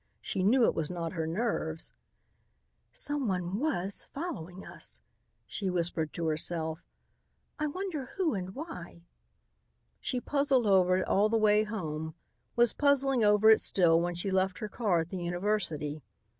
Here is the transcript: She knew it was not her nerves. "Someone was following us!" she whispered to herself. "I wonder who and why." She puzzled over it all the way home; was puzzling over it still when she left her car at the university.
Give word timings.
She 0.19 0.41
knew 0.41 0.63
it 0.63 0.73
was 0.73 0.89
not 0.89 1.11
her 1.13 1.27
nerves. 1.27 1.91
"Someone 2.91 3.59
was 3.59 4.09
following 4.15 4.65
us!" 4.65 4.99
she 5.45 5.69
whispered 5.69 6.11
to 6.13 6.25
herself. 6.25 6.83
"I 7.59 7.67
wonder 7.67 8.07
who 8.17 8.33
and 8.33 8.55
why." 8.55 9.03
She 9.99 10.19
puzzled 10.19 10.65
over 10.65 10.97
it 10.97 11.07
all 11.07 11.29
the 11.29 11.37
way 11.37 11.65
home; 11.65 12.15
was 12.55 12.73
puzzling 12.73 13.23
over 13.23 13.51
it 13.51 13.61
still 13.61 14.01
when 14.01 14.15
she 14.15 14.31
left 14.31 14.57
her 14.57 14.69
car 14.69 15.01
at 15.01 15.09
the 15.09 15.21
university. 15.21 16.01